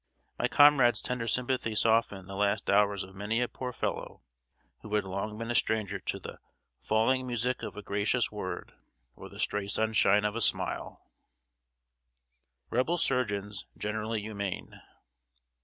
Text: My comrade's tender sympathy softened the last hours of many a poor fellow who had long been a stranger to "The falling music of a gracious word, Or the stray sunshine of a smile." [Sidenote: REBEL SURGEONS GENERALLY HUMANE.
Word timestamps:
My 0.39 0.47
comrade's 0.47 0.99
tender 0.99 1.27
sympathy 1.27 1.75
softened 1.75 2.27
the 2.27 2.33
last 2.33 2.71
hours 2.71 3.03
of 3.03 3.13
many 3.13 3.39
a 3.39 3.47
poor 3.47 3.71
fellow 3.71 4.23
who 4.79 4.95
had 4.95 5.03
long 5.03 5.37
been 5.37 5.51
a 5.51 5.53
stranger 5.53 5.99
to 5.99 6.19
"The 6.19 6.39
falling 6.81 7.27
music 7.27 7.61
of 7.61 7.77
a 7.77 7.83
gracious 7.83 8.31
word, 8.31 8.73
Or 9.15 9.29
the 9.29 9.37
stray 9.39 9.67
sunshine 9.67 10.25
of 10.25 10.35
a 10.35 10.41
smile." 10.41 11.05
[Sidenote: 12.63 12.77
REBEL 12.79 12.97
SURGEONS 12.97 13.65
GENERALLY 13.77 14.21
HUMANE. 14.23 14.81